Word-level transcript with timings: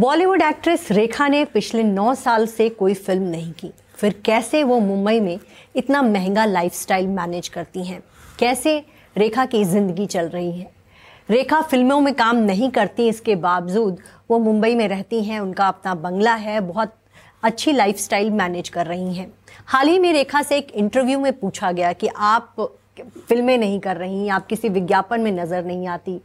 Bollywood 0.00 0.42
actress 0.42 0.86
रेखा 0.92 1.26
ने 1.28 1.44
पिछले 1.44 1.82
नौ 1.82 2.14
साल 2.14 2.46
से 2.46 2.68
कोई 2.68 2.94
फ़िल्म 2.94 3.22
नहीं 3.22 3.52
की। 3.52 3.70
फिर 3.94 4.14
कैसे 4.24 4.62
वो 4.64 4.78
मुंबई 4.80 5.20
में 5.20 5.38
इतना 5.76 6.00
महँगा 6.02 6.44
लाइफस्टाइल 6.44 7.06
मैनेज 7.08 7.48
करती 7.48 7.84
हैं? 7.84 8.00
कैसे 8.38 8.76
रेखा 9.16 9.44
की 9.46 9.62
ज़िंदगी 9.64 10.06
चल 10.06 10.28
रही 10.28 10.52
है? 10.52 10.70
रेखा 11.30 11.60
फ़िल्मों 11.62 12.00
में 12.00 12.12
काम 12.14 12.36
नहीं 12.36 12.70
करती, 12.70 13.08
इसके 13.08 13.36
बावजूद 13.36 13.98
वो 14.30 14.38
मुंबई 14.38 14.74
में 14.74 14.86
रहती 14.88 15.22
हैं, 15.24 15.40
उनका 15.40 15.68
अपना 15.68 15.94
बंगला 15.96 16.34
है, 16.34 16.60
बहुत 16.60 16.94
अच्छी 17.42 17.72
लाइफस्टाइल 17.72 18.30
मैनेज 18.32 18.68
कर 18.68 18.86
रही 18.86 19.14
हैं। 19.14 19.30
हाल 19.66 19.88
ही 19.88 19.98
में 19.98 20.12
रेखा 20.12 20.42
से 20.42 20.58
एक 20.58 20.70
इंटरव्यू 20.72 21.18
में 21.18 21.32
पूछा 21.32 21.72
गया 21.72 21.92
कि 21.92 22.08
आप 22.08 22.54
फ़िल्में 23.28 23.56
नहीं 23.58 23.80
कर 23.80 23.96
रही, 23.96 24.28
आप 24.28 24.46
किसी 24.46 24.68
विज्ञापन 24.68 25.20
में 25.20 25.32
नज़र 25.34 25.64
नहीं 25.64 25.86
आती 25.88 26.20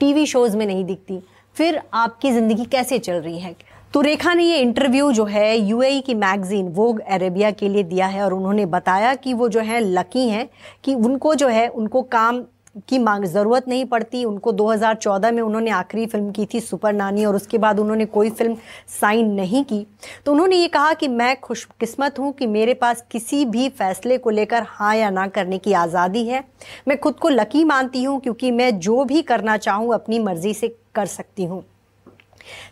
टीवी 0.00 0.26
शोज़ 0.26 0.56
में 0.56 0.66
नहीं 0.66 0.84
दिखती। 0.84 1.22
फिर 1.56 1.80
आपकी 1.94 2.32
ज़िंदगी 2.32 2.64
कैसे 2.64 2.98
चल 2.98 3.12
रही 3.12 3.38
है? 3.38 3.54
तो 3.94 4.00
रेखा 4.00 4.34
ने 4.34 4.44
ये 4.44 4.58
इंटरव्यू 4.58 5.12
जो 5.12 5.24
है 5.24 5.58
यूएई 5.58 6.00
की 6.00 6.14
मैगजीन 6.14 6.68
वोग 6.68 7.00
अरेबिया 7.00 7.50
के 7.50 7.68
लिए 7.68 7.82
दिया 7.82 8.06
है 8.06 8.22
और 8.22 8.34
उन्होंने 8.34 8.66
बताया 8.66 9.14
कि 9.14 9.34
वो 9.34 9.48
जो 9.48 9.60
है 9.60 9.80
लकी 9.80 10.28
हैं 10.28 10.48
कि 10.84 10.94
उनको 10.94 11.34
जो 11.34 11.48
है, 11.48 11.66
उनको 11.68 12.02
काम 12.02 12.42
की 12.88 12.98
मांग, 12.98 13.24
ज़रूरत 13.24 13.68
नहीं 13.68 13.84
पड़ती। 13.84 14.24
उनको 14.24 14.52
2014 14.52 15.32
में 15.32 15.40
उन्होंने 15.42 15.70
आखिरी 15.70 16.06
फ़िल्म 16.06 16.30
की 16.32 16.46
थी 16.46 16.60
सुपर 16.60 16.92
नानी 16.92 17.24
और 17.24 17.36
उसके 17.36 17.58
बाद 17.58 17.78
उन्होंने 17.80 18.04
कोई 18.06 18.30
फ़िल्म 18.30 18.56
साइन 19.00 19.30
नहीं 19.30 19.64
की। 19.64 19.86
तो 20.26 20.32
उन्होंने 20.32 20.56
ये 20.56 20.68
कहा 20.68 20.92
कि 20.94 21.08
मैं 21.08 21.34
खुशकिस्मत 21.40 22.18
हूँ 22.18 22.32
कि 22.32 22.46
मेरे 22.46 22.74
पास 22.74 23.04
किसी 23.10 23.44
भी 23.44 23.68
फैसले 23.68 24.18
को 24.18 24.30
लेकर 24.30 24.66
हाँ 24.68 24.94
या 24.96 25.10
ना 25.10 25.26
करने 25.28 25.58
की 25.58 25.72
आज़ादी 25.72 26.26
है। 26.26 26.44
मैं 26.88 26.98
खुद 26.98 27.14
को 27.14 27.28
लकी 27.28 27.64
मानती 27.64 28.02
हूँ 28.02 28.20
क्योंकि 28.20 28.50
मैं 28.50 28.78
जो 28.78 29.04
भी 29.04 29.22
करना 29.22 29.56
चाहूँ, 29.56 29.92
अपनी 29.94 30.18
मर्ज़ी 30.18 30.54
से 30.54 30.74
कर 30.94 31.06
सकती 31.06 31.44
हूँ। 31.44 31.64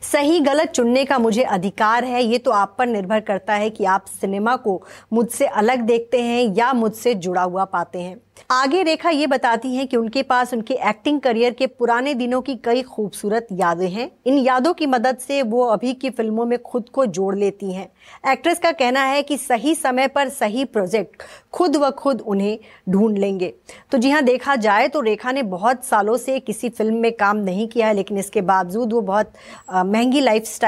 सही 0.02 0.38
गलत 0.40 0.68
चुनने 0.68 1.04
का 1.04 1.18
मुझे 1.18 1.42
अधिकार 1.42 2.04
है। 2.04 2.22
ये 2.24 2.38
तो 2.38 2.50
आप 2.50 2.74
पर 2.78 2.86
निर्भर 2.86 3.20
करता 3.20 3.54
है 3.54 3.68
कि 3.70 3.84
आप 3.84 4.04
सिनेमा 4.10 4.54
को 4.56 4.80
मुझसे 5.12 5.46
अलग 5.46 5.80
देखते 5.80 6.22
हैं 6.22 6.42
या 6.54 6.72
मुझसे 6.72 7.14
जुड़ा 7.14 7.42
हुआ 7.42 7.64
पाते 7.64 7.98
हैं। 7.98 8.16
आगे 8.50 8.82
रेखा 8.82 9.10
ये 9.10 9.26
बताती 9.26 9.74
हैं 9.74 9.86
कि 9.88 9.96
उनके 9.96 10.22
पास 10.22 10.52
उनके 10.54 10.74
एक्टिंग 10.88 11.20
करियर 11.20 11.52
के 11.52 11.66
पुराने 11.68 12.14
दिनों 12.14 12.40
की 12.42 12.54
कई 12.56 12.82
खूबसूरत 12.82 13.46
यादें 13.52 13.88
हैं। 13.90 14.10
इन 14.26 14.38
यादों 14.38 14.72
की 14.74 14.86
मदद 14.86 15.18
से 15.18 15.42
वो 15.44 15.64
अभी 15.66 15.92
की 15.94 16.10
फ़िल्मों 16.10 16.46
में 16.46 16.58
खुद 16.62 16.88
को 16.88 17.06
जोड़ 17.08 17.34
लेती 17.36 17.72
हैं। 17.72 17.88
एक्ट्रेस 18.32 18.58
का 18.58 18.72
कहना 18.72 19.02
है 19.02 19.22
कि 19.22 19.36
सही 19.36 19.74
समय 19.74 20.08
पर 20.08 20.28
सही 20.30 20.64
प्रोजेक्ट 20.66 21.22
खुद 21.52 21.76
व 21.76 21.90
खुद 21.90 22.20
उन्हें 22.20 22.58
ढूंढ 22.88 23.18
लेंगे। 23.18 23.52
तो 23.92 23.98
जी 23.98 24.10
हाँ 24.10 24.22
देखा 24.22 24.56
जाए 24.56 24.88
तो 24.88 25.00
रेखा 25.00 25.32
ने 25.32 25.42
बहुत 25.44 25.84
सालों 25.84 26.16
से 26.16 26.38
किसी 26.40 26.68
फ़िल्म 26.68 26.94
में 26.94 27.12
काम 27.12 27.36
नहीं 27.38 27.66
किया 27.68 27.86
है, 27.86 27.94
लेकिन 27.94 28.18
इसके 28.18 28.40
बावजूद 28.42 28.92
वो 28.92 29.00
बहुत 29.02 29.32
महँगी 29.70 30.20
लाइफ 30.20 30.58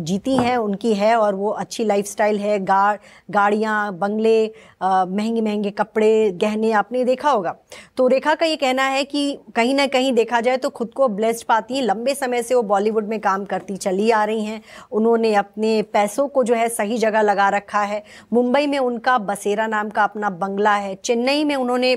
जीती 0.00 0.36
हैं, 0.36 0.56
उनकी 0.56 0.94
है 0.94 1.14
और 1.16 1.34
वो 1.34 1.50
अच्छी 1.50 1.84
लाइफ 1.84 2.20
है। 2.20 2.58
गा, 2.60 2.98
गाड़ियाँ, 3.30 3.92
बंगले 3.94 4.46
महँगे 4.82 5.40
महँगे 5.40 5.70
कपड़े, 5.72 6.30
गहने 6.32 6.72
आपने 6.78 7.04
देखा 7.04 7.30
होगा। 7.30 7.54
तो 7.96 8.06
रेखा 8.08 8.34
का 8.34 8.46
ये 8.46 8.56
कहना 8.56 8.82
है 8.84 9.04
कि 9.04 9.38
कहीं 9.56 9.74
ना 9.74 9.86
कहीं 9.86 10.12
देखा 10.12 10.40
जाए 10.40 10.56
तो 10.56 10.70
खुद 10.70 10.92
को 10.92 11.08
ब्लेस्ड 11.08 11.46
पाती 11.46 11.74
हैं। 11.74 11.82
लंबे 11.82 12.14
समय 12.14 12.42
से 12.42 12.54
वो 12.54 12.62
बॉलीवुड 12.64 13.08
में 13.08 13.18
काम 13.20 13.44
करती 13.44 13.76
चली 13.76 14.10
आ 14.10 14.24
रही 14.24 14.44
हैं। 14.44 14.60
उन्होंने 14.92 15.34
अपने 15.34 15.80
पैसों 15.92 16.26
को 16.28 16.44
जो 16.44 16.54
है 16.54 16.68
सही 16.68 16.98
जगह 16.98 17.22
लगा 17.22 17.48
रखा 17.48 17.82
है। 17.82 18.02
मुंबई 18.32 18.66
में 18.66 18.78
उनका 18.78 19.18
बसेरा 19.18 19.66
नाम 19.66 19.90
का 19.90 20.04
अपना 20.04 20.30
बंगला 20.30 20.74
है। 20.74 20.94
चेन्नई 20.94 21.44
में 21.44 21.54
उन्होंने 21.56 21.94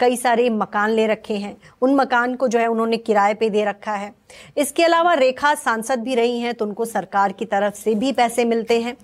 कई 0.00 0.16
सारे 0.16 0.48
मकान 0.50 0.90
ले 0.90 1.06
रखे 1.06 1.36
हैं। 1.36 1.56
उन 1.82 1.94
मकान 1.94 2.34
को 2.34 2.48
जो 2.48 2.58
है 2.58 2.66
उन्होंने 2.66 2.96
किराए 2.96 3.34
पे 3.34 3.50
दे 3.50 3.64
रखा 3.64 3.92
है। 3.92 4.12
इसके 4.56 4.84
अलावा 4.84 5.14
रेखा 5.14 5.54
सांसद 5.54 5.98
भी 5.98 6.14
रही 6.14 6.38
हैं 6.40 6.54
तो 6.54 6.64
उनको 6.64 6.84
सरकार 6.84 7.32
की 7.32 7.44
तरफ़ 7.44 7.74
से 7.74 7.94
भी 7.94 8.12
पैसे 8.12 8.44
मिलते 8.44 8.80
हैं। 8.80 8.96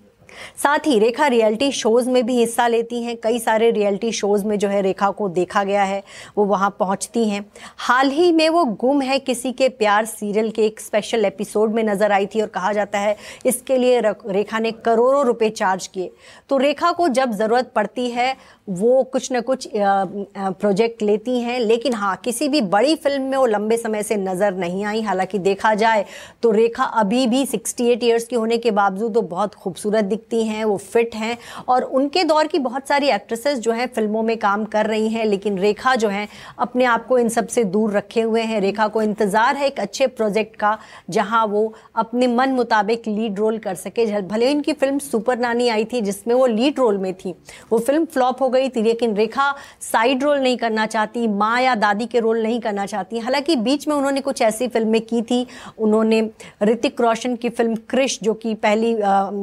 साथ 0.56 0.86
ही 0.86 0.98
रेखा 0.98 1.26
रियलिटी 1.26 1.70
शोज़ 1.72 2.08
में 2.10 2.24
भी 2.26 2.38
हिस्सा 2.38 2.66
लेती 2.68 3.02
हैं। 3.02 3.16
कई 3.22 3.38
सारे 3.38 3.70
रियलिटी 3.70 4.12
शोज़ 4.12 4.44
में 4.44 4.58
जो 4.58 4.68
है 4.68 4.80
रेखा 4.82 5.10
को 5.10 5.28
देखा 5.30 5.64
गया 5.64 5.82
है, 5.84 6.02
वो 6.36 6.44
वहाँ 6.44 6.70
पहुँचती 6.78 7.28
हैं। 7.28 7.44
हाल 7.78 8.10
ही 8.10 8.30
में 8.32 8.48
वो 8.48 8.64
गुम 8.76 9.02
है 9.02 9.18
किसी 9.20 9.52
के 9.52 9.68
प्यार 9.70 10.04
सीरियल 10.06 10.50
के 10.50 10.66
एक 10.66 10.80
स्पेशल 10.80 11.24
एपिसोड 11.24 11.74
में 11.74 11.82
नज़र 11.84 12.12
आई 12.12 12.26
थी 12.26 12.40
और 12.40 12.48
कहा 12.48 12.72
जाता 12.72 12.98
है, 12.98 13.16
इसके 13.46 13.76
लिए 13.78 14.00
रेखा 14.04 14.58
ने 14.58 14.72
करोड़ों 14.74 15.24
रुपए 15.26 15.50
चार्ज 15.50 15.86
किए। 15.86 16.10
तो 16.50 16.56
रेखा 16.58 16.92
को 16.92 17.08
जब 17.10 17.32
ज़रूरत 17.32 17.72
पड़ती 17.76 18.08
है, 18.10 18.34
वो 18.70 19.02
कुछ 19.04 19.30
ना 19.32 19.40
कुछ 19.42 19.68
प्रोजेक्ट 19.74 21.02
लेती 21.02 21.40
हैं, 21.40 21.58
लेकिन 21.60 21.94
हाँ 21.94 22.16
किसी 22.24 22.48
भी 22.48 22.60
बड़ी 22.62 22.94
फ़िल्म 22.96 23.22
में 23.22 23.36
वो 23.38 23.46
लंबे 23.46 23.76
समय 23.76 24.02
से 24.02 24.16
नज़र 24.18 24.54
नहीं 24.54 24.84
आई। 24.84 25.00
हालाँकि 25.02 25.38
देखा 25.40 25.74
जाए 25.74 26.04
तो 26.42 26.50
रेखा 26.50 26.84
अभी 26.84 27.26
भी 27.26 27.44
68 27.46 28.04
ईयर्स 28.04 28.24
की 28.24 28.36
होने 28.36 28.58
के 28.58 28.70
बावजूद 28.72 29.16
वो 29.16 29.22
बहुत 29.24 29.54
खूबसूरत 29.54 30.04
दिखती 30.20 30.44
हैं, 30.44 30.64
वो 30.64 30.76
फिट 30.76 31.14
हैं 31.14 31.36
और 31.68 31.82
उनके 31.82 32.24
दौर 32.24 32.46
की 32.46 32.58
बहुत 32.60 32.88
सारी 32.88 33.08
एक्ट्रेसेस 33.10 33.58
जो 33.58 33.72
हैं 33.72 33.86
फ़िल्मों 33.86 34.22
में 34.22 34.36
काम 34.38 34.64
कर 34.66 34.86
रही 34.86 35.08
हैं, 35.08 35.24
लेकिन 35.26 35.58
रेखा 35.58 35.94
जो 35.96 36.08
है 36.08 36.26
अपने 36.58 36.84
आप 36.84 37.06
को 37.06 37.18
इन 37.18 37.28
सबसे 37.30 37.64
दूर 37.66 37.92
रखे 37.92 38.20
हुए 38.22 38.42
हैं। 38.42 38.60
रेखा 38.60 38.86
को 38.88 39.02
इंतज़ार 39.02 39.56
है 39.56 39.66
एक 39.66 39.80
अच्छे 39.80 40.06
प्रोजेक्ट 40.08 40.56
का, 40.56 40.76
जहाँ 41.10 41.44
वो 41.46 41.72
अपने 41.96 42.26
मन 42.26 42.50
मुताबिक 42.52 43.08
लीड 43.08 43.38
रोल 43.38 43.58
कर 43.58 43.74
सके। 43.76 44.20
भले 44.22 44.46
ही 44.46 44.52
इनकी 44.52 44.72
फ़िल्म 44.72 44.98
सुपर 45.00 45.38
नानी 45.38 45.68
आई 45.68 45.84
थी, 45.84 46.00
जिसमें 46.00 46.34
वो 46.34 46.46
लीड 46.46 46.78
रोल 46.78 46.98
में 46.98 47.12
थी, 47.14 47.34
वो 47.72 47.78
फ़िल्म 47.78 48.04
फ्लॉप 48.06 48.42
हो 48.42 48.48
गई 48.48 48.68
थी, 48.68 48.82
लेकिन 48.82 49.14
रेखा 49.16 49.54
साइड 49.82 50.22
रोल 50.24 50.38
नहीं 50.38 50.56
करना 50.56 50.86
चाहती, 50.86 51.26
माँ 51.28 51.60
या 51.62 51.74
दादी 51.76 52.06
के 52.06 52.20
रोल 52.20 52.42
नहीं 52.42 52.60
करना 52.60 52.86
चाहती। 52.86 53.18
हालाँकि 53.18 53.56
बीच 53.58 53.88
में 53.88 53.94
उन्होंने 53.96 54.20
कुछ 54.20 54.42
ऐसी 54.42 54.68
फ़िल्में 54.68 55.00
की 55.02 55.22
थी, 55.22 55.46
उन्होंने 55.78 56.20
ऋतिक 56.62 57.00
रोशन 57.00 57.36
की 57.36 57.48
फ़िल्म 57.50 57.74
क्रिश, 57.90 58.18
जो 58.22 58.34
कि 58.34 58.54
पहली 58.56 58.94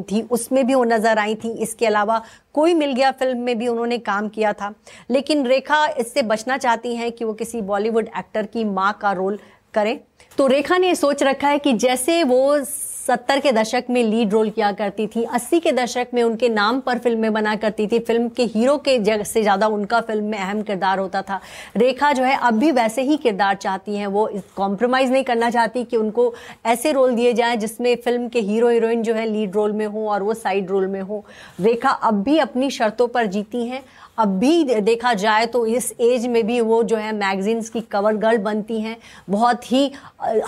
थी, 0.04 0.22
उसमें 0.32 0.67
भी 0.68 0.76
वो 0.76 0.84
नज़र 0.86 1.20
आई 1.20 1.36
थी। 1.36 1.52
इसके 1.54 1.86
अलावा 1.86 2.22
कोई 2.54 2.74
मिल 2.74 2.94
गया 2.94 3.12
फ़िल्म 3.12 3.40
में 3.40 3.58
भी 3.58 3.68
उन्होंने 3.68 3.98
काम 4.00 4.28
किया 4.30 4.54
था। 4.54 4.74
लेकिन 5.12 5.46
रेखा 5.48 5.86
इससे 6.00 6.22
बचना 6.24 6.58
चाहती 6.58 6.96
हैं 6.96 7.12
कि 7.12 7.26
वो 7.26 7.34
किसी 7.34 7.62
बॉलीवुड 7.64 8.10
एक्टर 8.18 8.46
की 8.46 8.64
माँ 8.66 8.92
का 9.02 9.12
रोल 9.12 9.40
करें। 9.74 10.00
तो 10.38 10.48
रेखा 10.48 10.78
ने 10.78 10.94
सोच 10.96 11.24
रखा 11.24 11.48
है 11.48 11.60
कि 11.60 11.74
जैसे 11.76 12.24
वो 12.24 12.64
सत्तर 13.08 13.40
के 13.40 13.52
दशक 13.52 13.84
में 13.90 14.04
लीड 14.04 14.34
रोल 14.34 14.50
किया 14.50 14.72
करती 14.72 15.06
थी, 15.08 15.24
अस्सी 15.26 15.60
के 15.60 15.72
दशक 15.72 16.08
में 16.14 16.22
उनके 16.24 16.48
नाम 16.50 16.80
पर 16.80 16.98
फ़िल्में 17.00 17.32
बना 17.34 17.56
करती 17.56 17.86
थी। 17.88 18.00
फ़िल्म 18.00 18.28
के 18.30 18.44
हीरो 18.46 18.76
के 18.78 18.98
जगह 19.00 19.24
से 19.24 19.42
ज़्यादा 19.42 19.68
उनका 19.68 20.00
फ़िल्म 20.02 20.26
में 20.26 20.38
अहम 20.38 20.62
किरदार 20.62 21.00
होता 21.00 21.22
था। 21.22 21.40
रेखा 21.78 22.12
जो 22.14 22.24
है, 22.24 22.36
अब 22.38 22.54
भी 22.54 22.72
वैसे 22.72 23.02
ही 23.02 23.18
किरदार 23.18 23.56
चाहती 23.58 23.96
हैं। 23.96 24.08
वो 24.08 24.30
कॉम्प्रोमाइज़ 24.56 25.12
नहीं 25.12 25.24
करना 25.24 25.50
चाहती 25.50 25.84
कि 25.84 25.98
उनको 25.98 26.34
ऐसे 26.66 26.92
रोल 26.92 27.16
दिए 27.16 27.34
जाएँ 27.34 27.56
जिसमें 27.58 27.96
फ़िल्म 27.96 28.28
के 28.28 28.40
हीरो 28.42 28.70
हीरोइन 28.70 29.04
जो 29.04 29.14
है 29.14 29.26
लीड 29.28 29.56
रोल 29.56 29.72
में 29.74 29.86
हो 29.86 30.08
और 30.10 30.24
वो 30.24 30.34
साइड 30.36 30.70
रोल 30.70 30.88
में 30.88 31.02
हो। 31.02 31.24
रेखा 31.60 31.90
अब 31.90 32.22
भी 32.24 32.38
अपनी 32.40 32.70
शर्तों 32.72 33.08
पर 33.08 33.26
जीती 33.28 33.66
हैं। 33.68 33.84
अब 34.18 34.28
भी 34.40 34.64
देखा 34.82 35.14
जाए 35.14 35.46
तो 35.46 35.66
इस 35.68 35.92
एज 36.02 36.26
में 36.28 36.46
भी 36.46 36.60
वो 36.62 36.82
जो 36.84 36.98
है 36.98 37.12
मैगजीन्स 37.16 37.70
की 37.70 37.82
कवर 37.82 38.16
गर्ल 38.16 38.38
बनती 38.40 38.80
हैं। 38.82 38.96
बहुत 39.30 39.72
ही 39.72 39.92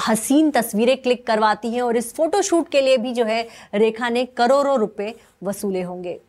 हसीन 0.08 0.50
तस्वीरें 0.52 0.96
क्लिक 0.98 1.25
करवाती 1.28 1.69
हैं 1.69 1.81
और 1.81 1.98
इस 1.98 2.12
फोटोशूट 2.50 2.70
के 2.72 2.82
लिए 2.82 2.98
भी 2.98 3.12
जो 3.14 3.26
है 3.26 3.48
रेखा 3.74 4.10
ने 4.10 4.26
करोड़ों 4.38 4.78
रुपए 4.80 5.14
वसूले 5.44 5.82
होंगे। 5.82 6.20